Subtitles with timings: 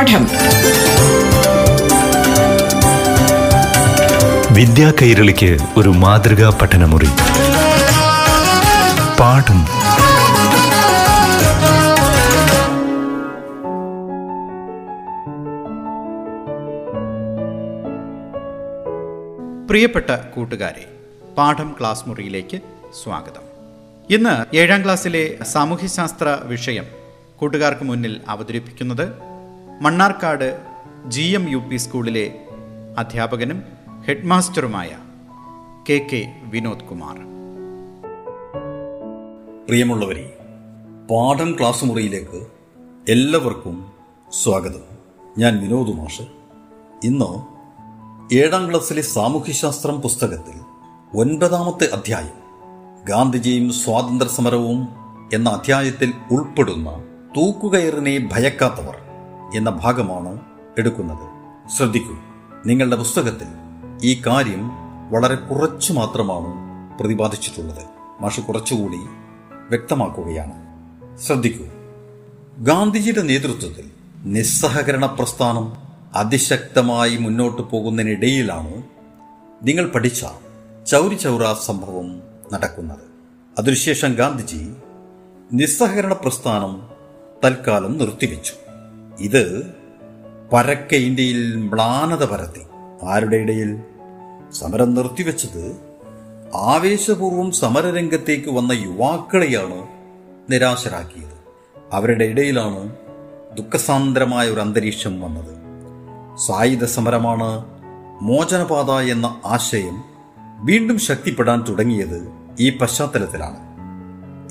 [0.00, 0.26] പാഠം.
[4.54, 7.06] വിദ്യാ കൈരളിക്ക് ഒരു മാതൃകാ പഠനമുറി.
[9.20, 9.64] പാഠം.
[19.66, 20.88] പ്രിയപ്പെട്ട കൂട്ടുകാരെ
[21.38, 22.60] പാഠം ക്ലാസ് മുറിയിലേക്ക്
[23.04, 23.42] സ്വാഗതം.
[24.10, 26.84] ഇന്ന് ഏഴാം ക്ലാസ്സിലെ സാമൂഹ്യശാസ്ത്ര വിഷയം
[27.36, 29.29] കൂട്ടുകാർക്ക് മുന്നിൽ അവതരിപ്പിക്കുന്നത്
[29.82, 30.60] Mannarkkad
[31.06, 32.34] G M U P സ്കൂളിലെ
[32.98, 33.62] അധ്യാപകനും
[34.06, 34.88] ഹെഡ്മാസ്റ്ററുമായ
[35.88, 37.16] കെ കെ വിനോദ് കുമാർ
[39.68, 40.36] പ്രിയമുള്ളവരെ
[41.10, 42.46] പാഠം ക്ലാസ് മുറിയിലേക്ക്
[43.08, 43.86] എല്ലാവർക്കും
[44.30, 44.84] സ്വാഗതം.
[45.38, 46.22] ഞാൻ വിനോദ് മാഷ്
[47.04, 47.30] ഇന്ന്
[48.34, 50.56] ഏഴാം ക്ലാസ്സിലെ സാമൂഹ്യശാസ്ത്രം പുസ്തകത്തിൽ
[51.18, 52.38] ഒൻപതാമത്തെ അധ്യായം
[53.04, 54.88] ഗാന്ധിജിയും സ്വാതന്ത്ര്യ സമരവും
[55.34, 56.90] എന്ന അധ്യായത്തിൽ ഉൾപ്പെടുന്ന
[57.36, 59.09] തൂക്കുകയറിനെ ഭയക്കാത്തവർ.
[59.54, 60.40] എന്ന ഭാഗമാണ്
[60.78, 61.40] എടുക്കുന്നത്?
[61.70, 62.14] ശ്രദ്ധിക്കൂ
[62.66, 63.46] നിങ്ങളുടെ പുസ്തകത്തിൽ
[64.02, 64.70] ഈ കാര്യം
[65.10, 67.84] വളരെ കുറച്ചു മാത്രമാണ് പ്രതിപാദിച്ചിട്ടുള്ളത്.
[68.20, 68.96] മാഷ് കുറച്ചുകൂടി
[69.68, 70.52] വ്യക്തമാക്കുകയാണ്.
[71.18, 71.66] ശ്രദ്ധിക്കൂ
[72.58, 73.90] ഗാന്ധിജിയുടെ നേതൃത്വത്തിൽ
[74.24, 75.72] നിസ്സഹകരണ പ്രസ്ഥാനം
[76.14, 78.82] അതിശക്തമായി മുന്നോട്ട് പോകുന്നതിനിടയിലാണ്
[79.62, 80.24] നിങ്ങൾ പഠിച്ച
[80.86, 82.22] ചൗരി ചൗറ സംഭവം
[82.52, 83.02] നടക്കുന്നത്.
[83.58, 84.74] അതിനുശേഷം ഗാന്ധിജി
[85.52, 86.82] നിസ്സഹകരണ പ്രസ്ഥാനം
[87.44, 88.69] തൽക്കാലം നിർത്തിവെച്ചു.
[89.20, 89.74] ഇത്
[90.52, 92.60] പരക്കെ ഇന്ത്യയിൽ മ്ലാനത പരത്തി.
[93.06, 93.80] ആരുടെ ഇടയിൽ?
[94.52, 95.76] സമരം നിർത്തിവെച്ചത്
[96.56, 99.88] ആവേശപൂർവം സമരരംഗത്തേക്ക് വന്ന യുവാക്കളെയാണ്
[100.52, 101.40] നിരാശരാക്കിയത്.
[101.92, 102.96] അവരുടെ ഇടയിലാണ്
[103.56, 105.60] ദുഃഖസാന്ദ്രമായ ഒരു അന്തരീക്ഷം വന്നത്.
[106.38, 107.64] സായുധ സമരമാണ്
[108.22, 110.04] മോചനപാത എന്ന ആശയം
[110.64, 112.28] വീണ്ടും ശക്തിപ്പെടാൻ തുടങ്ങിയത്
[112.60, 113.56] ഈ പശ്ചാത്തലത്തിലാണ്.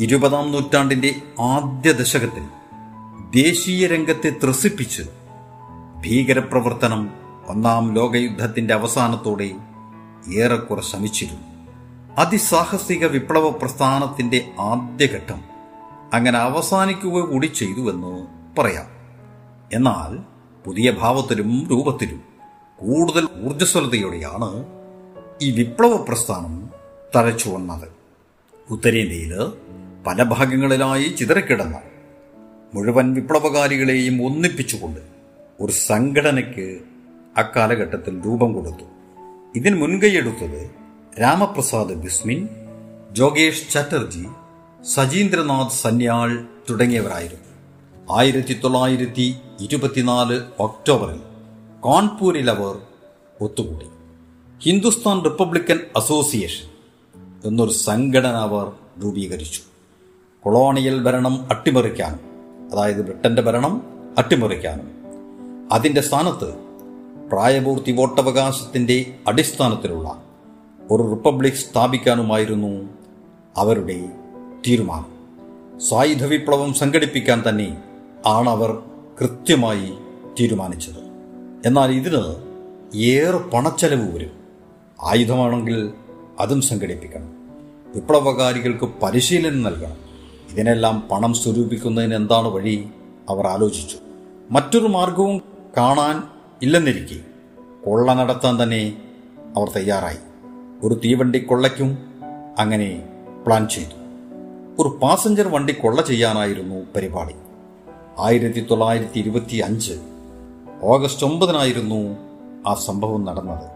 [0.04, 2.59] ഇരുപതാം നൂറ്റാണ്ടിന്റെ ആദ്യ ദശകത്തിൽ
[3.36, 5.04] ദേശീയ രംഗത്തെ ത്രസിപ്പിച്ച്
[6.02, 7.10] ഭീകരപ്രവർത്തനം
[7.48, 9.52] ഒന്നാം ലോകയുദ്ധത്തിന്റെ അവസാനത്തോടെ
[10.36, 11.42] ഏറെക്കുറെ ശമിച്ചിരുന്നു.
[12.18, 15.42] അതിസാഹസിക വിപ്ലവ പ്രസ്ഥാനത്തിന്റെ ആദ്യഘട്ടം
[16.14, 18.28] അങ്ങനെ അവസാനിക്കുക കൂടി ചെയ്തുവെന്ന്
[18.60, 18.86] പറയാം.
[19.74, 20.18] എന്നാൽ
[20.66, 22.22] പുതിയ ഭാവത്തിലും രൂപത്തിലും
[22.78, 24.66] കൂടുതൽ ഊർജസ്വലതയോടെയാണ്
[25.42, 26.70] ഈ വിപ്ലവ പ്രസ്ഥാനം
[27.16, 27.88] തഴച്ചു വന്നത്
[28.70, 29.34] ഉത്തരേന്ത്യയിൽ
[30.08, 31.82] പല ഭാഗങ്ങളിലായി ചിതറിക്കിടന്ന
[32.74, 35.00] മുഴുവൻ വിപ്ലവകാരികളെയും ഒന്നിപ്പിച്ചുകൊണ്ട്
[35.60, 36.80] ഒരു സംഘടനയ്ക്ക്
[37.38, 38.84] അക്കാലഘട്ടത്തിൽ രൂപം കൊടുത്തു.
[39.56, 40.72] ഇതിന് മുൻകൈയെടുത്തത്
[41.22, 42.50] രാമപ്രസാദ് ബിസ്മിൻ
[43.12, 44.26] ജോഗേഷ് ചാറ്റർജി
[44.94, 47.50] സജീന്ദ്രനാഥ് സന്യാൾ തുടങ്ങിയവരായിരുന്നു.
[48.18, 51.20] ആയിരത്തി തൊള്ളായിരത്തി ഇരുപത്തിനാല് ഒക്ടോബറിൽ
[51.86, 52.78] കാൺപൂരിൽ അവർ
[53.42, 53.86] ഒത്തുകൂടി.
[54.60, 56.70] ഹിന്ദുസ്ഥാൻ റിപ്പബ്ലിക്കൻ അസോസിയേഷൻ
[57.46, 58.72] എന്നൊരു സംഘടന അവർ
[59.04, 59.62] രൂപീകരിച്ചു.
[60.44, 62.29] കൊളോണിയൽ ഭരണം അട്ടിമറിക്കാനും
[62.72, 63.82] അതായത് ബ്രിട്ടന്റെ ഭരണം
[64.18, 64.92] അട്ടിമറിക്കാനും
[65.72, 66.54] അതിന്റെ സ്ഥാനത്ത്
[67.30, 70.24] പ്രായപൂർത്തി വോട്ടവകാശത്തിന്റെ അടിസ്ഥാനത്തിലുള്ള
[70.92, 72.90] ഒരു റിപ്പബ്ലിക് സ്ഥാപിക്കാനുമായിരുന്നു
[73.58, 74.10] അവരുടെ
[74.68, 75.20] തീരുമാനം.
[75.80, 77.84] സായുധ വിപ്ലവം സംഘടിപ്പിക്കാൻ തന്നെ
[78.26, 78.84] ആണവർ
[79.22, 79.94] കൃത്യമായി
[80.40, 81.10] തീരുമാനിച്ചത്.
[81.66, 82.36] എന്നാൽ ഇതിന്
[82.98, 84.32] ഏറെ പണച്ചെലവ് വരും.
[85.02, 85.92] ആയുധമാണെങ്കിൽ
[86.40, 87.34] അതും സംഘടിപ്പിക്കണം.
[87.96, 90.09] വിപ്ലവകാരികൾക്ക് പരിശീലനം നൽകണം.
[90.52, 92.90] ഇതിനെല്ലാം പണം സ്വരൂപിക്കുന്നതിന് എന്താണ് വഴി?
[93.30, 93.98] അവർ ആലോചിച്ചു.
[94.52, 95.42] മറ്റൊരു മാർഗവും
[95.78, 96.24] കാണാൻ
[96.62, 97.16] ഇല്ലെന്നിരിക്കെ.
[97.86, 99.02] കൊള്ള നടത്താൻ തന്നെ
[99.58, 100.18] അവർ തയ്യാറായി.
[100.84, 101.98] ഒരു തീവണ്ടി കൊള്ളയ്ക്കും
[102.60, 103.10] അങ്ങനെ
[103.46, 104.00] പ്ലാൻ ചെയ്തു.
[104.82, 107.36] ഒരു പാസഞ്ചർ വണ്ടി കൊള്ള ചെയ്യാനായിരുന്നു പരിപാടി.
[108.20, 109.94] ആയിരത്തി തൊള്ളായിരത്തി ഇരുപത്തി അഞ്ച്
[110.84, 112.18] ഓഗസ്റ്റ് ഒമ്പതിനായിരുന്നു
[112.68, 113.70] ആ സംഭവം നടന്നത്.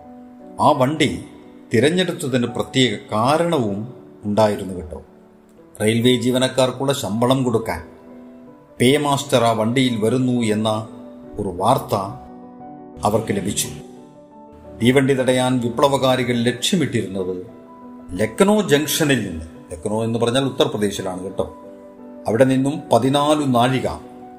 [0.62, 1.25] ആ വണ്ടി
[1.73, 5.01] തിരഞ്ഞെടുത്തതിന് പ്രത്യേക കാരണവും ഉണ്ടായിരുന്നു കേട്ടോ.
[5.81, 7.88] റെയിൽവേ ജീവനക്കാർക്കുള്ള ശമ്പളം കൊടുക്കാൻ
[8.81, 10.88] പേ മാസ്റ്റർ ആ വണ്ടിയിൽ വരുന്നു എന്ന
[11.39, 11.95] ഒരു വാർത്ത
[13.06, 13.67] അവർക്ക് ലഭിച്ചു.
[14.83, 17.47] തീവണ്ടി തടയാൻ വിപ്ലവകാരികൾ ലക്ഷ്യമിട്ടിരുന്നത്
[18.19, 19.45] ലക്നോ ജംഗ്ഷനിൽ നിന്ന്.
[19.72, 21.57] ലക്നോ എന്ന് പറഞ്ഞാൽ ഉത്തർപ്രദേശിലാണ് കേട്ടോ.
[22.28, 23.88] അവിടെ നിന്നും പതിനാലു നാഴിക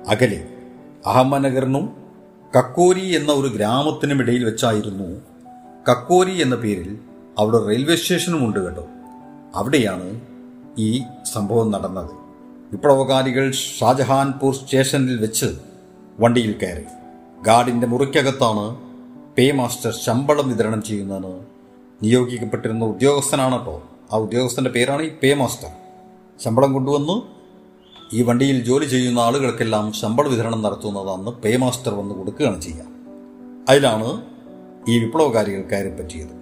[0.09, 0.49] അകലെ
[1.07, 1.97] അഹമ്മനഗറിനും
[2.59, 5.21] കക്കോരി എന്ന ഒരു ഗ്രാമത്തിനും ഇടയിൽ വെച്ചായിരുന്നു
[5.91, 6.99] കക്കോരി എന്ന പേരിൽ
[7.39, 8.87] അവിടെ റെയിൽവേ സ്റ്റേഷനും ഉണ്ട് കേട്ടോ.
[9.55, 10.21] അവിടെയാണ്
[10.79, 12.11] ഈ സംഭവം നടന്നത്.
[12.73, 15.47] വിപ്ലവകാരികൾ ഷാജഹാൻപൂർ സ്റ്റേഷനിൽ വെച്ച്
[16.21, 16.85] വണ്ടിയിൽ കയറി.
[17.43, 18.77] ഗാർഡിന്റെ മുറിക്കകത്താണ്
[19.39, 21.41] പേ മാസ്റ്റർ ശമ്പളം വിതരണം ചെയ്യുന്നതിന്
[22.03, 23.83] നിയോഗിക്കപ്പെട്ടിരുന്ന ഉദ്യോഗസ്ഥനാണ് കേട്ടോ
[24.13, 25.69] ആ ഉദ്യോഗസ്ഥന്റെ പേരാണ് ഈ പേ മാസ്റ്റർ.
[26.45, 27.35] ശമ്പളം കൊണ്ടുവന്ന്
[28.17, 32.85] ഈ വണ്ടിയിൽ ജോലി ചെയ്യുന്ന ആളുകൾക്കെല്ലാം ശമ്പള വിതരണം നടത്തുന്നതാണെന്ന് പേ മാസ്റ്റർ വന്ന് കൊടുക്കുകയാണ് ചെയ്യുക
[33.69, 34.23] അതിലാണ്
[34.89, 36.35] ഈ വിപ്ലവകാരികൾ കയറി പറ്റിയത്.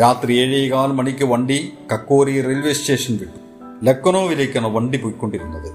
[0.00, 3.47] രാത്രി ഏഴേകാൽ മണിക്ക് വണ്ടി കക്കോരി റെയിൽവേ സ്റ്റേഷൻ വിട്ടു.
[3.84, 5.72] ലക്നൌവിലേക്കാണ് വണ്ടി പോയിക്കൊണ്ടിരുന്നത്.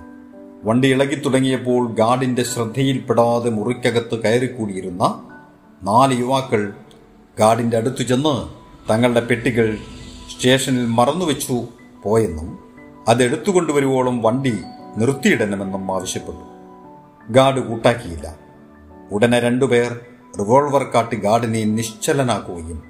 [0.64, 5.30] വണ്ടി ഇളകി തുടങ്ങിയപ്പോൾ ഗാർഡിന്റെ ശ്രദ്ധയിൽപ്പെടാതെ മുറിക്കകത്ത് കയറിക്കൂടിയിരുന്ന
[5.84, 6.74] നാല് യുവാക്കൾ
[7.40, 8.48] ഗാർഡിന്റെ അടുത്തു ചെന്ന്
[8.92, 9.78] തങ്ങളുടെ പെട്ടികൾ
[10.32, 11.62] സ്റ്റേഷനിൽ മറന്നുവെച്ചു
[12.04, 12.60] പോയെന്നും
[13.08, 14.58] അതെടുത്തുകൊണ്ടുവരുവോളം വണ്ടി
[14.98, 16.44] നിർത്തിയിടണമെന്നും ആവശ്യപ്പെട്ടു.
[17.32, 18.36] ഗാർഡ് കൂട്ടാക്കിയില്ല.
[19.12, 20.00] ഉടനെ രണ്ടുപേർ
[20.40, 22.84] റിവോൾവർ കാട്ടി ഗാർഡിനെ നിശ്ചലനാക്കുകയും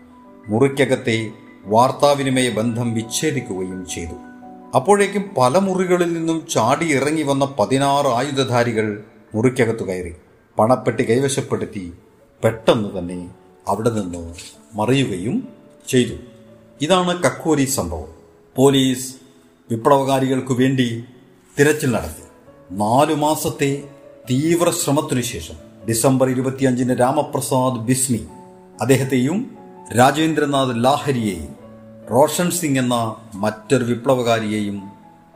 [0.47, 1.31] മുറിക്കകത്തെ
[1.65, 4.32] വാർത്താവിനിമയ ബന്ധം വിച്ഛേദിക്കുകയും ചെയ്തു.
[4.75, 9.03] അപ്പോഴേക്കും പല മുറികളിൽ നിന്നും ചാടി ഇറങ്ങി വന്ന പതിനാറ് ആയുധധാരികൾ
[9.35, 10.15] മുറിക്കകത്തു കയറി.
[10.59, 11.93] പണപ്പെട്ടി കൈവശപ്പെടുത്തി
[12.43, 13.29] പെട്ടെന്ന് തന്നെ
[13.67, 14.33] അവിടെ നിന്ന്
[14.73, 15.47] മറിയുകയും
[15.87, 16.15] ചെയ്തു.
[16.81, 18.07] ഇതാണ് കക്കോരി സംഭവം.
[18.55, 19.15] പോലീസ്
[19.71, 21.03] വിപ്ലവകാരികൾക്കു വേണ്ടി
[21.59, 22.23] തിരച്ചിൽ നടത്തി.
[22.71, 23.83] നാലു മാസത്തെ
[24.29, 28.27] തീവ്ര ശ്രമത്തിനു ശേഷം ഡിസംബർ ഇരുപത്തിയഞ്ചിന് രാമപ്രസാദ് ബിസ്മി
[28.81, 29.57] അദ്ദേഹത്തെയും
[29.97, 31.62] രാജേന്ദ്രനാഥ് ലാഹരിയെയും
[32.11, 34.83] റോഷൻ സിംഗ് എന്ന മറ്റൊരു വിപ്ലവകാരിയെയും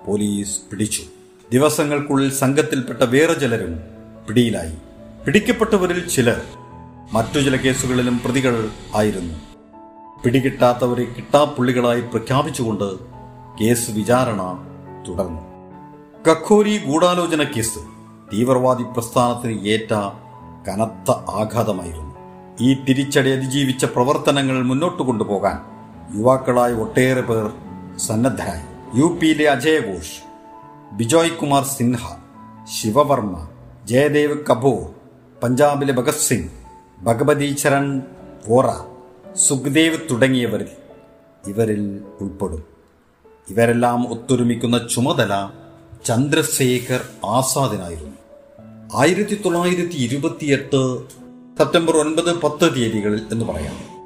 [0.08, 1.04] പോലീസ് പിടിച്ചു.
[1.52, 3.80] ദിവസങ്ങൾക്കുള്ളിൽ സംഘത്തിൽപ്പെട്ട വേറെ ചിലരും
[4.28, 4.78] പിടിയിലായി.
[5.26, 6.42] പിടിക്കപ്പെട്ടവരിൽ ചിലർ
[7.14, 9.36] മറ്റു ചില കേസുകളിലും പ്രതികൾ ആയിരുന്നു.
[10.24, 13.00] പിടികിട്ടാത്തവരെ കിട്ടാപ്പുള്ളികളായി പ്രഖ്യാപിച്ചുകൊണ്ട്
[13.62, 14.66] കേസ് വിചാരണ
[15.08, 15.42] തുടർന്നു.
[16.30, 17.80] കഖോരി ഗൂഢാലോചന കേസ്
[18.34, 19.94] തീവ്രവാദി പ്രസ്ഥാനത്തിന് ഏറ്റ
[20.68, 22.16] കനത്ത ആഘാതമായിരുന്നു.
[22.62, 25.77] ഈ തിരിച്ചടി അതിജീവിച്ച പ്രവർത്തനങ്ങൾ മുന്നോട്ട് കൊണ്ടുപോകാൻ
[26.16, 27.52] യുവാക്കളായ ഒട്ടേറെ പേർ
[27.98, 28.64] സന്നദ്ധരായി.
[29.00, 30.18] യു പിയിലെ അജയ് ഘോഷ്
[30.92, 32.16] ബിജോയ് കുമാർ സിൻഹ
[32.76, 33.48] ശിവവർമ്മ
[33.86, 34.90] ജയദേവ് കപൂർ
[35.44, 36.50] പഞ്ചാബിലെ ഭഗത് സിംഗ്
[37.02, 38.02] ഭഗവതി ചരൺ
[38.48, 38.68] വോറ
[39.36, 40.72] സുഖ്ദേവ് തുടങ്ങിയവരിൽ
[41.48, 42.64] ഇവരിൽ ഉൾപ്പെടും.
[43.50, 45.50] ഇവരെല്ലാം ഒത്തൊരുമിക്കുന്ന ചുമതല
[46.06, 48.18] ചന്ദ്രശേഖർ ആസാദിനായിരുന്നു.
[48.96, 50.82] ആയിരത്തി തൊള്ളായിരത്തി ഇരുപത്തിയെട്ട്
[51.60, 53.97] സെപ്റ്റംബർ ഒൻപത് പത്ത് തീയതികളിൽ എന്ന് പറയാം.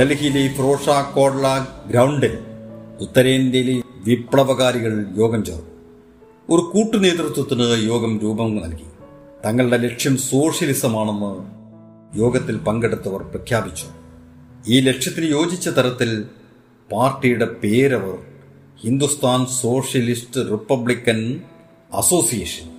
[0.00, 2.38] ഡൽഹിയിലെ ഫിറോഷ കോഡ്ല ഗ്രൗണ്ടിൽ
[3.00, 5.70] ഉത്തരേന്ത്യയിലെ വിപ്ലവകാരികൾ യോഗം ചേർന്നു.
[6.50, 8.84] ഒരു കൂട്ടുനേതൃത്വത്തിന് യോഗം രൂപം നൽകി.
[9.44, 11.58] തങ്ങളുടെ ലക്ഷ്യം സോഷ്യലിസമാണെന്ന്
[12.18, 13.84] യോഗത്തിൽ പങ്കെടുത്തവർ പ്രഖ്യാപിച്ചു.
[14.68, 16.24] ഈ ലക്ഷ്യത്തിന് യോജിച്ച തരത്തിൽ
[16.92, 18.18] പാർട്ടിയുടെ പേരവർ
[18.80, 21.40] ഹിന്ദുസ്ഥാൻ സോഷ്യലിസ്റ്റ് റിപ്പബ്ലിക്കൻ
[21.92, 22.70] അസോസിയേഷൻ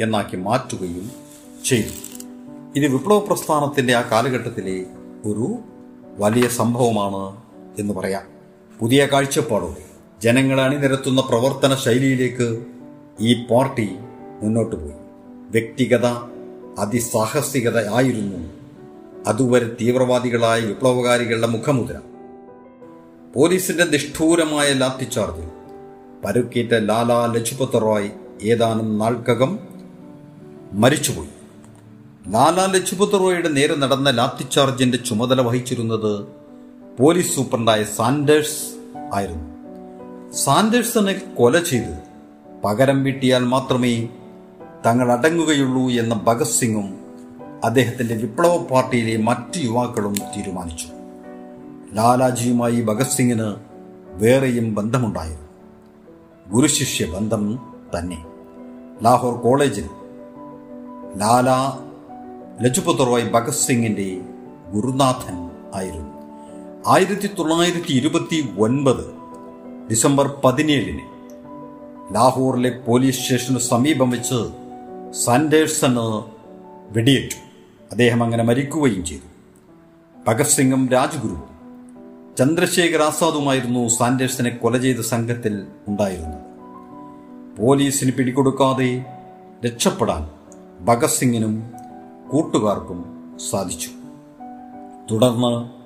[0.00, 1.10] എന്നാക്കി മാറ്റുകയും
[1.64, 2.24] ചെയ്തു.
[2.76, 4.86] ഇത് വിപ്ലവ പ്രസ്ഥാനത്തിന്റെ ആ കാലഘട്ടത്തിലെ
[5.24, 5.58] ഒരു
[6.18, 7.36] വലിയ സംഭവമാണ്
[7.80, 8.22] എന്ന് പറയാം.
[8.80, 9.84] പുതിയ കാഴ്ചപ്പാടോടെ
[10.22, 12.64] ജനങ്ങളെ അണിനിരത്തുന്ന പ്രവർത്തന ശൈലിയിലേക്ക്
[13.20, 13.96] ഈ പാർട്ടി
[14.42, 14.92] മുന്നോട്ട് പോയി.
[15.50, 16.06] വ്യക്തിഗത
[16.78, 18.50] അതിസാഹസികത ആയിരുന്നു
[19.26, 22.00] അതുവരെ തീവ്രവാദികളായ വിപ്ലവകാരികളുടെ മുഖമുദ്ര.
[23.34, 25.48] പോലീസിന്റെ നിഷ്ഠൂരമായ ലാത്തിച്ചാർജിൽ
[26.24, 28.10] പരുക്കേറ്റ ലാലാ ലജ്പത് റോയ്
[28.42, 29.58] ഏതാനും നാൾക്കകം
[30.72, 31.37] മരിച്ചുപോയി.
[32.30, 36.26] ലാലാ ലജ്പത് റോയുടെ നേരെ നടന്ന ലാത്തിച്ചാർജിന്റെ ചുമതല വഹിച്ചിരുന്നത്
[37.00, 38.74] പോലീസ് സൂപ്രണ്ടായ സാൻഡേഴ്സ്
[39.14, 39.44] ആയിരുന്നു.
[40.32, 41.98] സാൻഡേഴ്സിനെ കൊല ചെയ്ത്
[42.64, 44.08] പകരം വീട്ടിയാൽ മാത്രമേ
[44.86, 46.98] തങ്ങൾ അടങ്ങുകയുള്ളൂ എന്ന ഭഗത് സിംഗും
[47.64, 50.86] അദ്ദേഹത്തിന്റെ വിപ്ലവ പാർട്ടിയിലെ മറ്റു യുവാക്കളും തീരുമാനിച്ചു.
[51.94, 53.54] ലാലാജിയുമായി ഭഗത് സിംഗിന്
[54.04, 55.48] വേറെയും ബന്ധമുണ്ടായിരുന്നു.
[56.54, 58.26] ഗുരുശിഷ്യ ബന്ധം തന്നെ.
[59.02, 59.84] ലാഹോർ കോളേജിൽ
[61.16, 61.48] ലാല
[62.60, 64.20] ലജ്പത് റോയ് ഭഗത് സിംഗിന്റെ
[64.72, 66.08] ഗുരുനാഥൻ ആയിരുന്നു.
[66.86, 69.04] ആയിരത്തി തൊള്ളായിരത്തി ഇരുപത്തി ഒൻപത്
[69.90, 71.00] ഡിസംബർ പതിനേഴിന്
[72.14, 74.50] ലാഹോറിലെ പോലീസ് സ്റ്റേഷന് സമീപം വെച്ച്
[75.24, 76.24] സാൻഡേഴ്സണ്
[76.90, 77.34] വെടിയേറ്റു.
[77.90, 79.28] അദ്ദേഹം അങ്ങനെ മരിക്കുകയും ചെയ്തു.
[80.28, 81.48] ഭഗത് സിംഗും രാജ്ഗുരുവും
[82.38, 86.40] ചന്ദ്രശേഖർ ആസാദുമായിരുന്നു സാൻഡേഴ്സിനെ കൊല ചെയ്ത സംഘത്തിൽ ഉണ്ടായിരുന്നത്.
[87.56, 89.04] പോലീസിന് പിടികൊടുക്കാതെ
[89.66, 90.30] രക്ഷപ്പെടാൻ
[90.84, 91.77] ഭഗത് സിംഗിനും
[92.30, 93.04] കൂട്ടുകാർക്കും
[93.50, 93.88] സാധിച്ചു.
[95.10, 95.78] തുടർന്ന്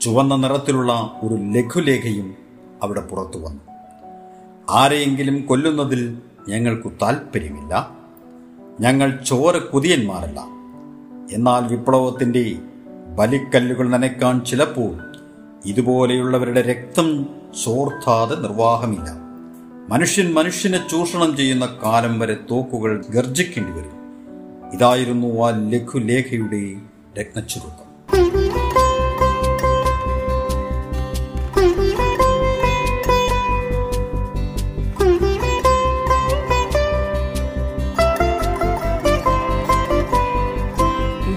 [0.00, 2.34] ചുവന്ന നിറത്തിലുള്ള ഒരു ലഘുലേഖയും
[2.82, 3.60] അവിടെ പുറത്തു വന്നു.
[4.70, 6.18] ആരെയെങ്കിലും കൊല്ലുന്നതിൽ
[6.48, 7.90] ഞങ്ങൾക്ക് താല്പര്യമില്ല
[8.80, 10.40] ഞങ്ങൾ ചോര കുതിയന്മാരല്ല.
[11.32, 12.56] എന്നാൽ വിപ്ലവത്തിന്റെ
[13.18, 15.12] ബലിക്കല്ലുകൾ നനയ്ക്കാൻ ചിലപ്പോൾ
[15.66, 17.26] ഇതുപോലെയുള്ളവരുടെ രക്തം
[17.64, 19.30] ചോർത്താതെ നിർവാഹമില്ല.
[19.88, 23.99] മനുഷ്യൻ മനുഷ്യനെ ചൂഷണം ചെയ്യുന്ന കാലം വരെ തോക്കുകൾ ഗർജിക്കേണ്ടി വരും.
[24.72, 26.64] ഇതായിരുന്നു ആ ലഘുലേഖയുടെ
[27.20, 27.86] രത്നച്ചുരുക്കം.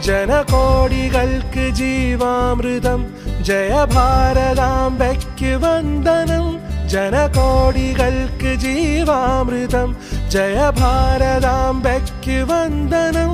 [0.02, 6.60] ജനകോടികൾക്ക് ജീവാമൃതം ജയഭാരതാംബയ്ക്ക് വന്ദനം.
[6.90, 9.96] ജനകോടികൾക്ക് ജീവാമൃതം
[10.34, 13.34] जयभारदाम्बक्युवन्दनं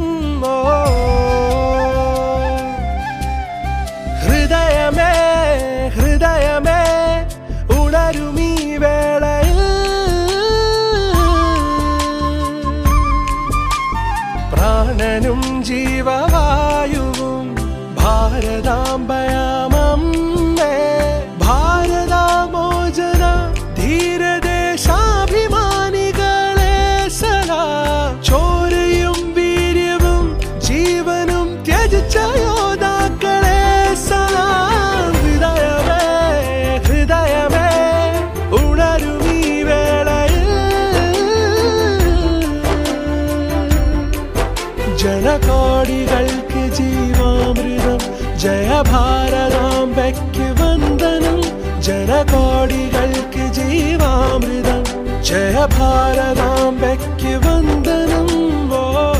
[44.99, 47.99] ജനകോടികൾക്ക് ജീവാമൃതം.
[48.39, 51.41] ജയ ഭാരതാംബയ്ക്ക് വന്ദനം.
[51.81, 54.83] ജനകോടികൾക്ക് ജീവാമൃതം.
[55.23, 58.69] ജയ ഭാരതാംബയ്ക്ക് വന്ദനം.
[58.73, 59.13] ഓ.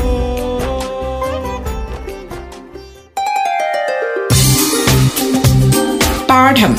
[6.30, 6.76] പാഠം.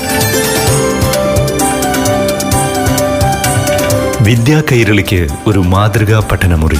[4.22, 6.80] വിദ്യാ കൈരളിക്ക് ഒരു മാതൃകാ പഠനമുറി.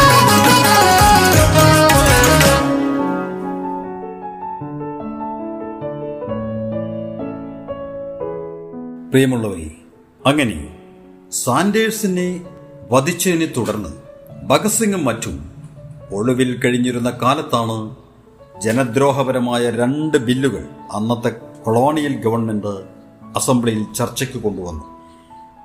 [9.11, 9.71] പ്രിയമുള്ളവരെ
[10.25, 10.77] അങ്ങനെ
[11.31, 12.41] സാൻഡേഴ്സിനെ
[12.91, 13.89] വധിച്ചതിനെ തുടർന്ന്
[14.43, 15.51] ഭഗത് സിംഗും മറ്റും
[16.13, 17.95] ഒളിവിൽ കഴിഞ്ഞിരുന്ന കാലത്താണ്
[18.61, 21.29] ജനദ്രോഹപരമായ രണ്ട് ബില്ലുകൾ അന്നത്തെ
[21.63, 22.73] കൊളോണിയൽ ഗവൺമെന്റ്
[23.35, 24.83] അസംബ്ലിയിൽ ചർച്ചയ്ക്ക് കൊണ്ടുവന്നു.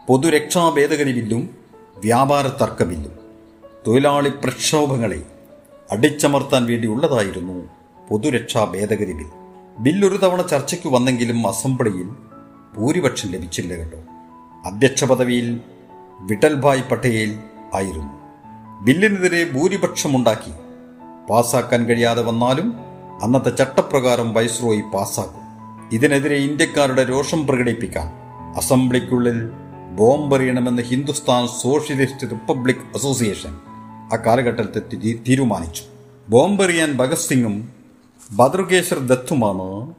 [0.08, 1.50] പൊതുരക്ഷാ ഭേദഗതി ബില്ലും
[1.96, 3.12] വ്യാപാര തർക്ക ബില്ലും.
[3.86, 5.22] തൊഴിലാളി പ്രക്ഷോഭങ്ങളെ
[5.90, 7.68] അടിച്ചമർത്താൻ വേണ്ടിയുള്ളതായിരുന്നു
[8.08, 9.30] പൊതുരക്ഷാ ഭേദഗതി ബിൽ.
[9.78, 12.08] ബില്ലൊരു തവണ ചർച്ചയ്ക്ക് വന്നെങ്കിലും അസംബ്ലിയിൽ
[12.76, 13.98] ഭൂരിപക്ഷം ലഭിച്ചില്ല കേട്ടോ.
[14.64, 15.60] അധ്യക്ഷ പദവിയിൽ
[16.20, 17.38] വിട്ടൽഭായ് പട്ടേൽ
[17.74, 18.26] ആയിരുന്നു.
[18.84, 20.52] ബില്ലിനെതിരെ ഭൂരിപക്ഷമുണ്ടാക്കി
[21.30, 22.74] പാസാക്കാൻ കഴിയാതെ വന്നാലും
[23.22, 25.46] അന്നത്തെ ചട്ടപ്രകാരം വൈസ്രോയി പാസാക്കും.
[25.92, 28.06] ഇതിനെതിരെ ഇന്ത്യക്കാരുടെ രോഷം പ്രകടിപ്പിക്കാൻ
[28.56, 29.50] അസംബ്ലിക്കുള്ളിൽ
[29.96, 33.56] ബോംബെറിയണമെന്ന് ഹിന്ദുസ്ഥാൻ സോഷ്യലിസ്റ്റ് റിപ്പബ്ലിക് അസോസിയേഷൻ
[34.12, 35.82] ആ കാലഘട്ടത്തിൽ തീരുമാനിച്ചു.
[36.28, 37.68] ബോംബെറിയാൻ ഭഗത് സിംഗും
[38.30, 39.94] ബദ്രുകേശ്വർ ദത്തുമാണ്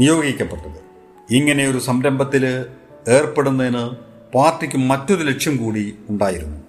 [0.00, 0.89] നിയോഗിക്കപ്പെട്ടത്.
[1.30, 2.66] ഇങ്ങനെ ഒരു സംരംഭത്തിൽ
[3.08, 3.90] ഏർപ്പെടുന്നതിന്
[4.34, 6.60] പാർട്ടിക്ക് മറ്റൊരു ലക്ഷ്യം കൂടി ഉണ്ടായിരുന്നു.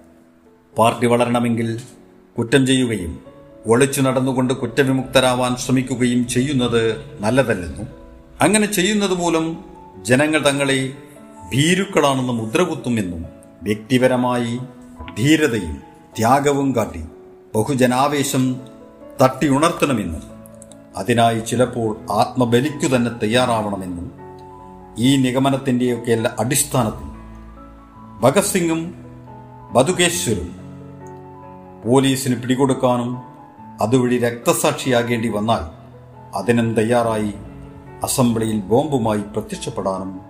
[0.78, 1.80] പാർട്ടി വളരണമെങ്കിൽ
[2.38, 3.20] കുറ്റം ചെയ്യുകയും
[3.66, 7.88] ഒളിച്ചു നടന്നുകൊണ്ട് കുറ്റവിമുക്തരാവാൻ ശ്രമിക്കുകയും ചെയ്യുന്നത് നല്ലതല്ലെന്നും
[8.40, 9.56] അങ്ങനെ ചെയ്യുന്നത് മൂലം
[10.02, 10.94] ജനങ്ങൾ തങ്ങളെ
[11.54, 13.26] ഭീരുക്കളാണെന്ന് മുദ്രകുത്തുമെന്നും
[13.62, 14.58] വ്യക്തിപരമായി
[15.18, 15.76] ധീരതയും
[16.18, 17.02] ത്യാഗവും കാട്ടി
[17.54, 18.60] ബഹുജനാവേശം
[19.22, 20.22] തട്ടിയുണർത്തണമെന്നും
[20.96, 24.21] അതിനായി ചിലപ്പോൾ ആത്മബലിക്കു തന്നെ തയ്യാറാവണമെന്നും
[24.98, 27.12] ഈ നിഗമനത്തിന്റെയൊക്കെ അടിസ്ഥാനത്തിൽ
[28.20, 28.94] ഭഗത് സിംഗും
[29.72, 30.56] ബതുകേശ്വരും
[31.84, 33.16] പോലീസിന് പിടികൊടുക്കാനും
[33.80, 35.82] അതുവഴി രക്തസാക്ഷിയാകേണ്ടി വന്നാൽ
[36.36, 37.34] അതിനും തയ്യാറായി
[38.02, 40.20] അസംബ്ലിയിൽ ബോംബുമായി പ്രത്യക്ഷപ്പെടാനും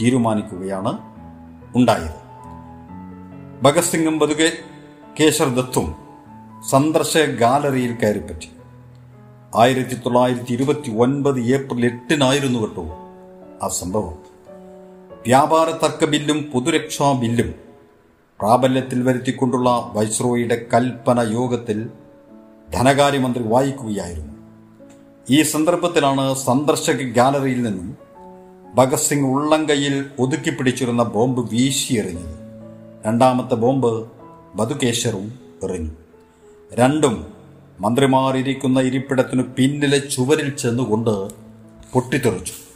[0.00, 0.98] തീരുമാനിക്കുകയാണ്
[1.76, 2.20] ഉണ്ടായത്.
[3.62, 4.52] ഭഗത് സിംഗും ബതുകെ
[5.20, 5.94] കേശർ ദത്തും
[6.70, 8.48] സന്ദർശക ഗാലറിയിൽ കയറിപ്പറ്റി.
[9.56, 13.09] ആയിരത്തി തൊള്ളായിരത്തി ഇരുപത്തി ഒൻപത് ഏപ്രിൽ എട്ടിനായിരുന്നു കേട്ടോ
[13.62, 14.14] ആ സംഭവം.
[15.26, 17.54] വ്യാപാര തർക്ക ബില്ലും പൊതുരക്ഷാ ബില്ലും
[18.40, 21.88] പ്രാബല്യത്തിൽ വരുത്തിക്കൊണ്ടുള്ള വൈസ്രോയിയുടെ കൽപ്പന യോഗത്തിൽ
[22.72, 24.34] ധനകാര്യമന്ത്രി വായിക്കുകയായിരുന്നു.
[25.30, 27.96] ഈ സന്ദർഭത്തിലാണ് സന്ദർശക ഗാലറിയിൽ നിന്നും
[28.74, 32.38] ഭഗത് സിംഗ് ഉള്ളംകൈയിൽ ഒതുക്കി പിടിച്ചിരുന്ന ബോംബ് വീശിയെറിഞ്ഞത്.
[33.06, 34.08] രണ്ടാമത്തെ ബോംബ്
[34.54, 35.90] ബതുകേശ്വറും എറിഞ്ഞു.
[36.72, 37.26] രണ്ടും
[37.80, 41.30] മന്ത്രിമാർ ഇരിക്കുന്ന ഇരിപ്പിടത്തിനു പിന്നിലെ ചുവരിൽ ചെന്നുകൊണ്ട്
[41.92, 42.69] പൊട്ടിത്തെറിച്ചു.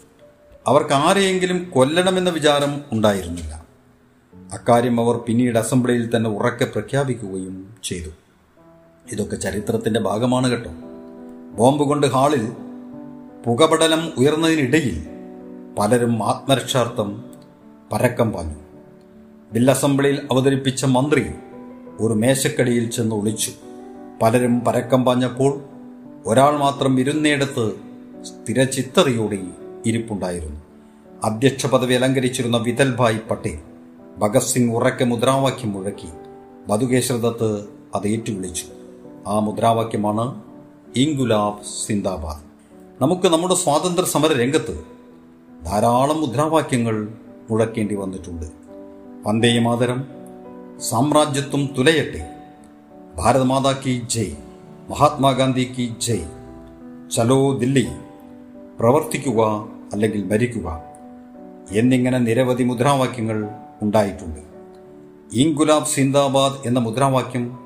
[0.66, 3.64] അവർക്ക് ആരെയെങ്കിലും കൊല്ലണമെന്ന വിചാരം ഉണ്ടായിരുന്നില്ല.
[4.52, 8.10] അക്കാര്യം അവർ പിന്നീട് അസംബ്ലിയിൽ തന്നെ ഉറക്കെ പ്രഖ്യാപിക്കുകയും ചെയ്തു.
[9.12, 10.70] ഇതൊക്കെ ചരിത്രത്തിന്റെ ഭാഗമാണ് കേട്ടോ.
[11.56, 12.52] ബോംബ് കൊണ്ട് ഹാളിൽ
[13.46, 15.06] പുകപടലം ഉയർന്നതിനിടയിൽ
[15.78, 17.24] പലരും ആത്മരക്ഷാർത്ഥം
[17.92, 18.54] പരക്കം പാഞ്ഞു.
[19.52, 21.26] ബിൽ അസംബ്ലിയിൽ അവതരിപ്പിച്ച മന്ത്രി
[22.00, 23.52] ഒരു മേശക്കടിയിൽ ചെന്ന് ഒളിച്ചു.
[24.22, 25.64] പലരും പരക്കം പാഞ്ഞപ്പോൾ
[26.26, 27.72] ഒരാൾ മാത്രം ഇരുന്നയിടത്ത്
[28.22, 30.60] സ്ഥിരചിത്തതയോടെ ഇരിപ്പുണ്ടായിരുന്നു.
[31.24, 33.58] അധ്യക്ഷ പദവി അലങ്കരിച്ചിരുന്ന വിതൽഭായ് പട്ടേൽ
[34.18, 36.08] ഭഗത് സിംഗ് ഉറക്കെ മുദ്രാവാക്യം മുഴക്കി
[36.68, 37.64] ബതുകേശ്വരദത്ത്
[37.94, 38.64] അത് ഏറ്റുവിളിച്ചു.
[39.26, 40.42] ആ മുദ്രാവാക്യമാണ്
[40.96, 42.42] ഇംഗുലാബ് സിന്ദാബാദ്
[43.02, 44.84] നമുക്ക് നമ്മുടെ സ്വാതന്ത്ര്യ സമര രംഗത്ത്
[45.64, 47.08] ധാരാളം മുദ്രാവാക്യങ്ങൾ
[47.50, 48.46] മുഴക്കേണ്ടി വന്നിട്ടുണ്ട്.
[49.26, 50.04] വന്ദേ മാതരം
[50.80, 52.30] സാമ്രാജ്യത്വം തുലയട്ടെ
[53.16, 54.36] ഭാരതമാതാ കി ജയ്
[54.90, 56.26] മഹാത്മാഗാന്ധി കി ജയ്
[57.10, 57.86] ചലോ ദില്ലി
[58.80, 60.82] പ്രവർത്തിക്കുക അല്ലെങ്കിൽ മരിക്കുക.
[61.70, 63.48] എന്നിങ്ങനെ നിരവധി മുദ്രാവാക്യങ്ങൾ
[63.82, 64.40] ഉണ്ടായിട്ടുണ്ട്.
[65.32, 67.58] ഇൻഗുലാബ് സിന്ദാബാദ് എന്ന മുദ്രാവാക്യം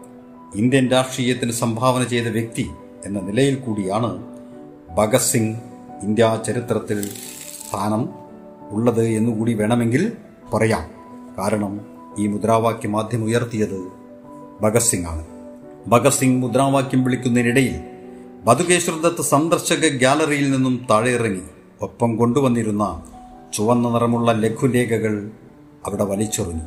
[0.54, 2.70] ഇന്ത്യൻ രാഷ്ട്രീയത്തിന് സംഭാവന ചെയ്ത വ്യക്തി
[3.06, 4.25] എന്ന നിലയിൽ കൂടിയാണ്
[4.97, 5.56] ഭഗത് സിംഗ്
[6.02, 8.08] ഇന്ത്യ ചരിത്രത്തിൽ സ്ഥാനം
[8.70, 10.12] ഉള്ളത് എന്നുകൂടി വേണമെങ്കിൽ
[10.54, 10.90] പറയാം.
[11.38, 11.80] കാരണം
[12.18, 13.88] ഈ മുദ്രാവാക്യം ആദ്യം ഉയർത്തിയത്
[14.61, 15.26] ഭഗത് സിംഗ് ആണ്.
[15.87, 17.80] ഭഗത് സിംഗ് മുദ്രാവാക്യം വിളിക്കുന്നതിനിടയിൽ
[18.44, 21.42] ബതുകേശ്വർ സന്ദർശക ഗ്യാലറിയിൽ നിന്നും താഴെയിറങ്ങി.
[21.82, 23.02] ഒപ്പം കൊണ്ടുവന്നിരുന്ന
[23.54, 25.30] ചുവന്ന നിറമുള്ള ലഘുലേഖകൾ
[25.87, 26.62] അവിടെ വലിച്ചെറിഞ്ഞു.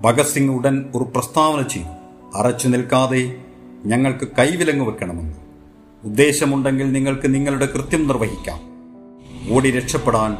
[0.00, 1.88] ഭഗത് സിംഗ് ഉടൻ ഒരു പ്രസ്താവന ചെയ്തു.
[2.38, 3.36] അറച്ചു നിൽക്കാതെ
[3.84, 5.36] ഞങ്ങൾക്ക് കൈവിലങ്ങ് വെക്കണമെന്ന്.
[6.04, 8.60] ഉദ്ദേശമുണ്ടെങ്കിൽ നിങ്ങൾക്ക് നിങ്ങളുടെ കൃത്യം നിർവഹിക്കാം.
[9.54, 10.36] ഓടി രക്ഷപ്പെടാൻ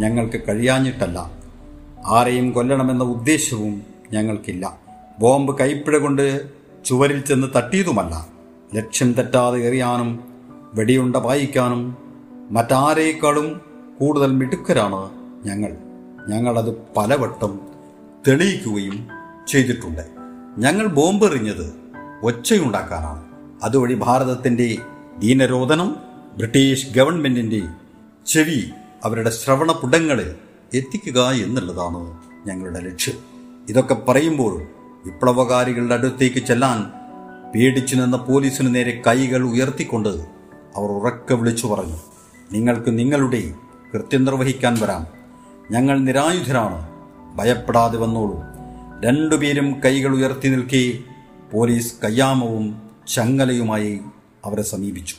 [0.00, 1.30] ഞങ്ങൾക്ക് കഴിയാഞ്ഞിട്ടല്ല.
[2.06, 4.78] ആരെയും കൊല്ലണമെന്ന ഉദ്ദേശവും ഞങ്ങൾക്കില്ല.
[5.18, 6.48] ബോംബ് കൈപ്പിഴ കൊണ്ട്
[6.84, 8.26] ചുവരിൽ ചെന്ന് തട്ടിയതുമല്ല.
[8.74, 10.20] ലക്ഷ്യം തെറ്റാതെ എറിയാനും
[10.74, 12.09] വെടിയുണ്ട വായിക്കാനും
[12.50, 13.60] മറ്റാരേക്കാളും
[14.00, 15.10] കൂടുതൽ മിടുക്കരാണ്
[15.46, 15.76] ഞങ്ങൾ.
[16.28, 17.60] ഞങ്ങളത് പലവട്ടം
[18.28, 19.08] തെളിയിക്കുകയും
[19.48, 20.06] ചെയ്തിട്ടുണ്ട്.
[20.58, 21.74] ഞങ്ങൾ ബോംബെറിഞ്ഞത്
[22.22, 23.24] ഒച്ചയുണ്ടാക്കാനാണ്.
[23.62, 24.78] അതുവഴി ഭാരതത്തിന്റെ
[25.18, 25.96] ദീനരോധനം
[26.36, 27.62] ബ്രിട്ടീഷ് ഗവൺമെന്റിന്റെ
[28.26, 28.70] ചെവി
[29.04, 30.34] അവരുടെ ശ്രവണപുടങ്ങളിൽ
[30.74, 33.14] എത്തിക്കുക എന്നുള്ളതാണ് ഞങ്ങളുടെ ലക്ഷ്യം.
[33.68, 34.62] ഇതൊക്കെ പറയുമ്പോൾ
[35.06, 36.90] വിപ്ലവകാരികളുടെ അടുത്തേക്ക് ചെല്ലാൻ
[37.52, 40.08] പേടിച്ചു നിന്ന പോലീസിന് നേരെ കൈകൾ ഉയർത്തിക്കൊണ്ട്
[40.76, 41.96] അവർ ഉറക്കെ വിളിച്ചു പറഞ്ഞു.
[42.52, 43.54] നിങ്ങൾക്ക് നിങ്ങളുടെ
[43.94, 45.06] കൃത്യം നിർവഹിക്കാൻ വരാം.
[45.70, 46.88] ഞങ്ങൾ നിരായുധരാണ്.
[47.36, 48.42] ഭയപ്പെടാതെ വന്നോളൂ.
[49.04, 50.98] രണ്ടുപേരും കൈകൾ ഉയർത്തി നിൽക്കെ
[51.52, 54.00] പോലീസ് കയ്യാമവും ചങ്ങലയുമായി
[54.44, 55.14] അവരെ സമീപിച്ചു.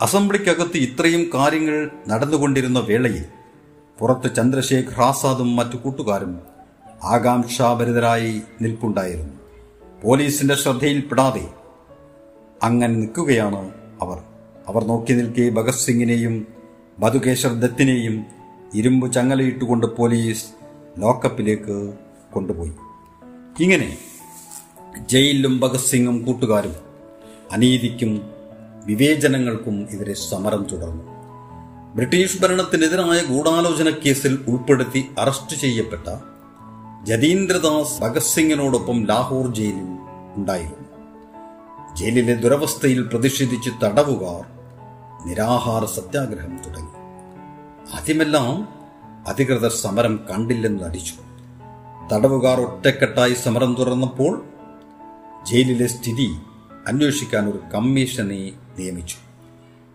[0.00, 3.24] അസംബ്ലിക്കകത്ത് ഇത്രയും കാര്യങ്ങൾ നടന്നുകൊണ്ടിരുന്ന വേളയിൽ
[3.98, 6.40] പുറത്ത് ചന്ദ്രശേഖർ ആസാദും മറ്റു കൂട്ടുകാരും
[7.02, 9.34] ആകാംക്ഷാഭരിതരായി നിൽപ്പുണ്ടായിരുന്നു.
[10.02, 11.48] പോലീസിന്റെ ശ്രദ്ധയിൽപ്പെടാതെ
[12.62, 13.70] അങ്ങനെ നിൽക്കുകയാണ്
[14.02, 14.22] അവർ.
[14.68, 16.61] അവർ നോക്കി നിൽക്കെ ഭഗത് സിംഗിനെയും
[17.02, 18.24] ബതുകേശ്വർ ദത്തിനെയും
[18.74, 20.44] ഇരുമ്പ് ചങ്ങലയിട്ടുകൊണ്ട് പോലീസ്
[20.98, 21.94] ലോക്കപ്പിലേക്ക്
[22.32, 22.72] കൊണ്ടുപോയി.
[23.60, 23.98] ഇങ്ങനെ
[25.10, 26.74] ജയിലിലും ഭഗത് സിംഗും കൂട്ടുകാരും
[27.52, 28.12] അനീതിക്കും
[28.84, 31.04] വിവേചനങ്ങൾക്കും എതിരെ സമരം തുടർന്നു.
[31.94, 36.08] ബ്രിട്ടീഷ് ഭരണത്തിനെതിരായ ഗൂഢാലോചന കേസിൽ ഉൾപ്പെടുത്തി അറസ്റ്റ് ചെയ്യപ്പെട്ട
[37.04, 39.90] ജതീന്ദ്രദാസ് ഭഗത് സിംഗിനോടൊപ്പം ലാഹോർ ജയിലിൽ
[40.36, 40.86] ഉണ്ടായിരുന്നു.
[41.96, 44.61] ജയിലിലെ ദുരവസ്ഥയിൽ പ്രതിഷേധിച്ച് തടവുകാർ
[45.26, 47.02] നിരാഹാര സത്യാഗ്രഹം തുടങ്ങി.
[47.96, 48.68] ആദ്യമെല്ലാം
[49.26, 51.14] അധികൃതർ സമരം കണ്ടില്ലെന്ന് നടിച്ചു
[52.14, 54.44] തടവുകാർ ഒറ്റക്കെട്ടായി സമരം തുറന്നപ്പോൾ
[55.50, 56.36] ജയിലിലെ സ്ഥിതി
[56.86, 59.16] അന്വേഷിക്കാൻ ഒരു കമ്മീഷനെ നിയമിച്ചു.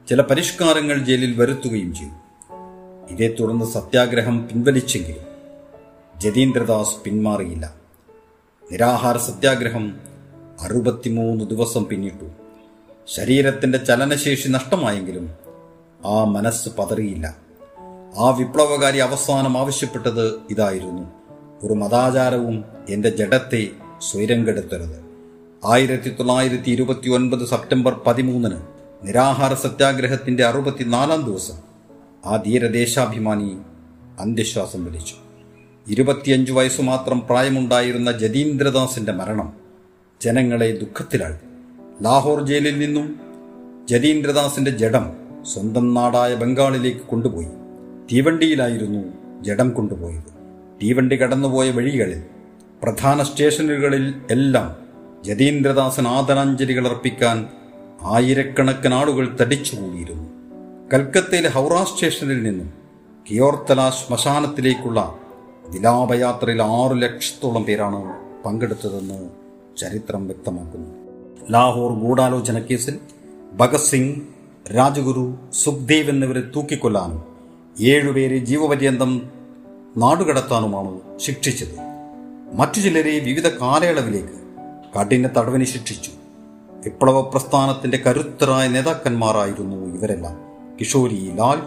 [0.10, 2.13] ചില പരിഷ്കാരങ്ങൾ ജയിലിൽ വരുത്തുകയും ചെയ്തു.
[3.13, 5.28] ഇതേ തുടർന്ന് സത്യാഗ്രഹം പിൻവലിച്ചെങ്കിലും
[6.20, 7.74] ജതീന്ദ്രദാസ് പിന്മാറിയില്ല.
[8.72, 9.98] നിരാഹാര സത്യാഗ്രഹം
[10.62, 12.26] അറുപത്തിമൂന്ന് ദിവസം പിന്നിട്ടു.
[13.08, 15.30] ശരീരത്തിന്റെ ചലനശേഷി നഷ്ടമായെങ്കിലും
[16.06, 17.38] ആ മനസ്സ് പതറിയില്ല.
[18.17, 21.04] ആ വിപ്ലവകാരി അവസാനം ആവശ്യപ്പെട്ടത് ഇതായിരുന്നു.
[21.63, 23.67] ഒരു മതാചാരവും എന്റെ ജഡത്തെ
[24.00, 25.08] സ്വൈരം കെടുത്തരുത്
[25.65, 28.56] ആയിരത്തി തൊള്ളായിരത്തി ഇരുപത്തി ഒൻപത് സെപ്റ്റംബർ പതിമൂന്നിന്
[29.04, 31.58] നിരാഹാര സത്യാഗ്രഹത്തിന്റെ അറുപത്തിനാലാം ദിവസം
[32.26, 33.58] ആ ധീരദേശാഭിമാനി
[34.20, 35.15] അന്ത്യശ്വാസം വലിച്ചു
[35.88, 39.54] ഇരുപത്തിയഞ്ചു വയസ്സു മാത്രം പ്രായമുണ്ടായിരുന്ന ജതീന്ദ്രദാസിന്റെ മരണം
[40.22, 41.47] ജനങ്ങളെ ദുഃഖത്തിലാഴ്ത്തി.
[42.02, 43.20] ലാഹോർ ജയിലിൽ നിന്നും
[43.90, 45.06] ജതീന്ദ്രദാസിന്റെ ജഡം
[45.46, 47.48] സ്വന്തം നാടായ ബംഗാളിലേക്ക് കൊണ്ടുപോയി.
[48.12, 49.04] തീവണ്ടിയിലായിരുന്നു
[49.44, 50.32] ജഡം കൊണ്ടുപോയത്.
[50.84, 52.24] തീവണ്ടി കടന്നുപോയ വഴികളിൽ
[52.84, 54.76] പ്രധാന സ്റ്റേഷനുകളിൽ എല്ലാം
[55.24, 57.48] ജതീന്ദ്രദാസൻ ആദരാഞ്ജലികൾ അർപ്പിക്കാൻ
[58.02, 60.28] ആയിരക്കണക്കിന് ആളുകൾ തടിച്ചുകൂടിയിരുന്നു
[60.94, 62.74] കൽക്കത്തയിലെ ഹൗറ സ്റ്റേഷനിൽ നിന്നും
[63.32, 65.18] കിയോർത്തല ശ്മശാനത്തിലേക്കുള്ള
[65.68, 69.30] വിലാപയാത്രയിൽ ആറു ലക്ഷത്തോളം പേരാണ് പങ്കെടുത്തതെന്ന്
[69.78, 70.97] ചരിത്രം വ്യക്തമാക്കുന്നു.
[71.50, 73.00] ലാഹോർ ഗൂഢാലോചന കേസിൽ
[73.54, 74.16] ഭഗത് സിംഗ്
[74.76, 77.24] രാജഗുരു സുഖ്ദേവ് എന്നിവരെ തൂക്കിക്കൊല്ലാനും
[77.80, 79.22] ഏഴുപേരെ ജീവപര്യന്തം
[79.98, 81.76] നാടുകടത്താനുമാണ് ശിക്ഷിച്ചത്.
[82.54, 84.38] മറ്റു ചിലരെ വിവിധ കാലയളവിലേക്ക്
[85.00, 86.12] കഠിന തടവിന് ശിക്ഷിച്ചു.
[86.84, 90.36] വിപ്ലവ പ്രസ്ഥാനത്തിന്റെ കരുത്തരായ നേതാക്കന്മാരായിരുന്നു ഇവരെല്ലാം.
[90.80, 91.62] കിഷോരി ലാൽ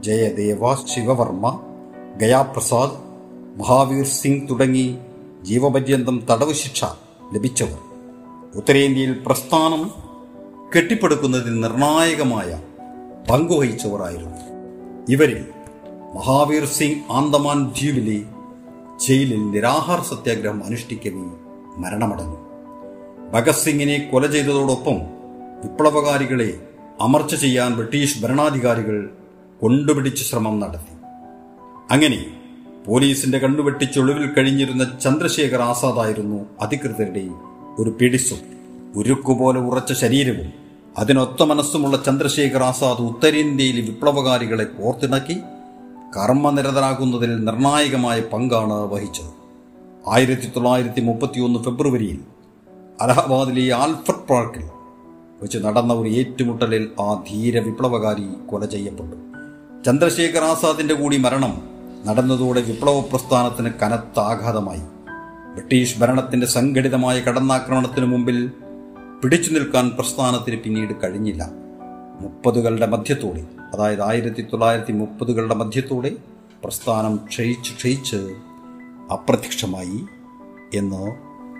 [0.00, 1.60] ജയദേവ ശിവവർമ്മ
[2.16, 2.92] ഗയാപ്രസാദ്
[3.60, 4.98] മഹാവീർ സിംഗ് തുടങ്ങി
[5.42, 6.84] ജീവപര്യന്തം തടവ് ശിക്ഷ
[7.34, 7.93] ലഭിച്ചവർ.
[8.56, 9.90] ഉത്തരേന്ത്യയിൽ പ്രസ്ഥാനം
[10.76, 12.62] കെട്ടിപ്പടുക്കുന്നതിൽ നിർണായകമായ
[13.30, 14.40] പങ്കുവഹിച്ചവരായിരുന്നു
[15.08, 15.44] ഇവരിൽ
[16.14, 18.18] മഹാവീർ സിംഗ് ആന്തമാൻ ദ്വീപിലെ
[19.06, 21.24] ജയിലിൽ നിരാഹാര സത്യാഗ്രഹം അനുഷ്ഠിക്കവേ
[21.76, 22.38] മരണമടഞ്ഞു.
[23.32, 24.98] ഭഗത് സിംഗിനെ കൊല ചെയ്തതോടൊപ്പം
[25.64, 26.60] വിപ്ലവകാരികളെ
[27.00, 29.10] അമർച്ച ചെയ്യാൻ ബ്രിട്ടീഷ് ഭരണാധികാരികൾ
[29.62, 30.94] കൊണ്ടുപിടിച്ച് ശ്രമം നടത്തി.
[31.90, 32.20] അങ്ങനെ
[32.86, 37.28] പോലീസിന്റെ കണ്ണുവെട്ടിച്ചൊളിവിൽ കഴിഞ്ഞിരുന്ന ചന്ദ്രശേഖർ ആസാദായിരുന്നു അധികൃതരുടെ
[37.78, 38.40] ഒരു പിടിസും
[38.96, 40.52] ഉരുക്കുപോലെ ഉറച്ച ശരീരവും
[40.98, 45.40] അതിനൊത്ത മനസ്സുമുള്ള ചന്ദ്രശേഖർ ആസാദ് ഉത്തരേന്ത്യയിലെ വിപ്ലവകാരികളെ കോർത്തിണക്കി
[46.16, 49.32] കർമ്മനിരതരാകുന്നതിൽ നിർണായകമായ പങ്കാണ് വഹിച്ചത്.
[50.06, 52.20] ആയിരത്തി തൊള്ളായിരത്തി മുപ്പത്തിയൊന്ന് ഫെബ്രുവരിയിൽ
[53.00, 54.62] അലഹബാദിലെ ആൽഫർട്ട് പാർക്കിൽ
[55.42, 59.16] വെച്ച് നടന്ന ഒരു ഏറ്റുമുട്ടലിൽ ആ ധീര വിപ്ലവകാരി കൊല ചെയ്യപ്പെട്ടു.
[59.84, 61.62] ചന്ദ്രശേഖർ ആസാദിന്റെ കൂടി മരണം
[62.06, 64.82] നടന്നതോടെ വിപ്ലവ പ്രസ്ഥാനത്തിന് കനത്ത ആഘാതമായി
[65.54, 68.52] ബ്രിട്ടീഷ് ഭരണത്തിന്റെ സംഘടിതമായ കടന്നാക്രമണത്തിനു മുമ്പിൽ
[69.22, 71.50] പിടിച്ചു നിൽക്കാൻ പ്രസ്ഥാനത്തിന് പിന്നീട് കഴിഞ്ഞില്ല.
[72.20, 76.10] മുപ്പതുകളുടെ മധ്യത്തോടെ അതായത് ആയിരത്തി തൊള്ളായിരത്തി മുപ്പതുകളുടെ മധ്യത്തോടെ
[76.64, 78.16] പ്രസ്ഥാനം ക്ഷയിച്ച് ക്ഷയിച്ച്
[79.12, 80.04] അപ്രത്യക്ഷമായി
[80.74, 81.16] എന്ന്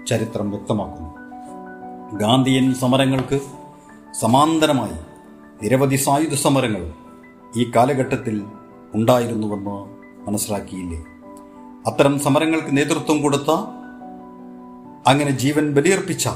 [0.06, 1.10] ചരിത്രം വ്യക്തമാക്കുന്നു.
[2.18, 3.40] ഗാന്ധിയൻ സമരങ്ങൾക്ക്
[4.20, 4.98] സമാന്തരമായി
[5.62, 6.92] നിരവധി സായുധ സമരങ്ങൾ
[7.56, 8.42] ഈ കാലഘട്ടത്തിൽ
[8.94, 9.76] ഉണ്ടായിരുന്നുവെന്ന്
[10.30, 11.04] മനസ്സിലാക്കിയില്ലേ?
[11.86, 13.50] അത്തരം സമരങ്ങൾക്ക് നേതൃത്വം കൊടുത്ത
[15.06, 16.28] അങ്ങനെ ജീവൻ ബലിയർപ്പിച്ച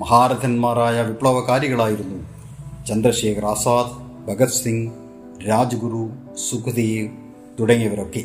[0.00, 2.18] മഹാരഥന്മാരായ വിപ്ലവകാരികളായിരുന്നു
[2.86, 3.92] ചന്ദ്രശേഖർ ആസാദ്
[4.26, 4.92] ഭഗത് സിംഗ്
[5.48, 6.10] രാജ്ഗുരു
[6.50, 7.08] സുഖദേവ്
[7.60, 8.24] തുടങ്ങിയവരൊക്കെ.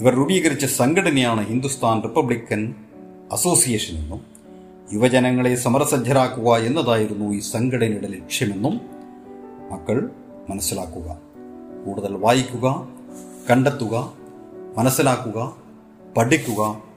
[0.00, 2.74] ഇവർ രൂപീകരിച്ച സംഘടനയാണ് ഹിന്ദുസ്ഥാൻ റിപ്പബ്ലിക്കൻ
[3.32, 4.20] അസോസിയേഷൻ എന്നും
[4.92, 8.80] യുവജനങ്ങളെ സമരസജ്ജരാക്കുക എന്നതായിരുന്നു ഈ സംഘടനയുടെ ലക്ഷ്യമെന്നും
[9.70, 10.10] മക്കൾ
[10.50, 11.18] മനസ്സിലാക്കുക.
[11.86, 12.88] കൂടുതൽ വായിക്കുക
[13.50, 14.12] കണ്ടെത്തുക
[14.78, 15.56] മനസ്സിലാക്കുക
[16.16, 16.91] പഠിക്കുക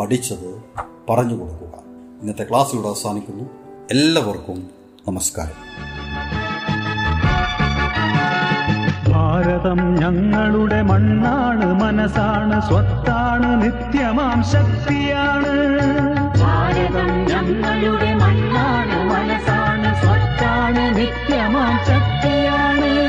[0.00, 0.64] പഠിച്ചത്
[1.10, 1.78] പറഞ്ഞു കൊടുക്കുക.
[2.20, 3.44] ഇന്നത്തെ ക്ലാസ് ഇവിടെ അവസാനിക്കുന്നു.
[3.90, 4.70] എല്ലാവർക്കും
[5.08, 5.58] നമസ്കാരം.
[9.12, 15.54] ഭാരതം ഞങ്ങളുടെ മണ്ണാണ് മനസ്സാണ് സ്വത്താണ് നിത്യമാം ശക്തിയാണ്.
[16.40, 22.99] ഭാരതം ഞങ്ങളുടെ മണ്ണാണ് മനസ്സാണ് സ്വത്താണ് നിത്യമാം ശക്തിയാണ്.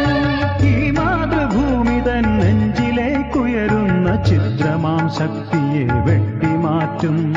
[4.26, 7.34] ചിത്രമാം ശക്തിയെ വെട്ടിമാറ്റും.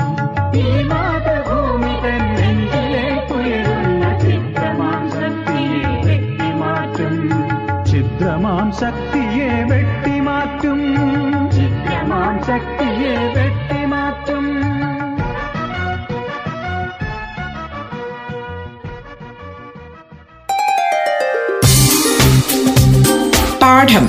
[7.90, 10.80] ചിത്രമാം ശക്തിയെ വെട്ടിമാറ്റും.
[11.52, 14.44] ചിത്രമാം ശക്തിയെ വെട്ടിമാറ്റും.
[23.62, 24.08] പാഠം.